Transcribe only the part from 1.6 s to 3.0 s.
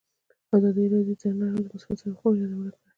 د مثبتو اړخونو یادونه کړې.